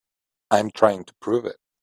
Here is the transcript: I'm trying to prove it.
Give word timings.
I'm 0.49 0.71
trying 0.71 1.05
to 1.05 1.13
prove 1.21 1.45
it. 1.45 1.57